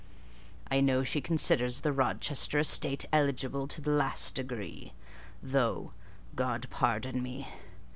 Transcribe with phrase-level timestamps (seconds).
[0.71, 4.93] I know she considers the Rochester estate eligible to the last degree;
[5.43, 5.93] though
[6.35, 7.47] (God pardon me!)